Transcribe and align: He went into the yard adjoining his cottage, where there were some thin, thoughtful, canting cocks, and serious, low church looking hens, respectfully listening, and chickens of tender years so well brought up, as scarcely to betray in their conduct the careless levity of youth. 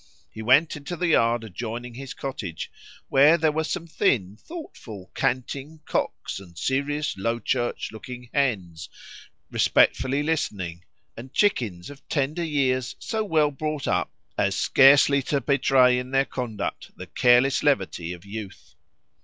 He 0.31 0.41
went 0.41 0.75
into 0.75 0.95
the 0.95 1.09
yard 1.09 1.43
adjoining 1.43 1.93
his 1.93 2.15
cottage, 2.15 2.71
where 3.09 3.37
there 3.37 3.51
were 3.51 3.63
some 3.63 3.85
thin, 3.85 4.35
thoughtful, 4.35 5.11
canting 5.13 5.81
cocks, 5.85 6.39
and 6.39 6.57
serious, 6.57 7.15
low 7.17 7.39
church 7.39 7.91
looking 7.91 8.31
hens, 8.33 8.89
respectfully 9.51 10.23
listening, 10.23 10.85
and 11.15 11.31
chickens 11.31 11.91
of 11.91 12.01
tender 12.09 12.43
years 12.43 12.95
so 12.97 13.23
well 13.23 13.51
brought 13.51 13.87
up, 13.87 14.11
as 14.39 14.55
scarcely 14.55 15.21
to 15.21 15.39
betray 15.39 15.99
in 15.99 16.09
their 16.09 16.25
conduct 16.25 16.97
the 16.97 17.05
careless 17.05 17.61
levity 17.61 18.11
of 18.11 18.25
youth. 18.25 18.73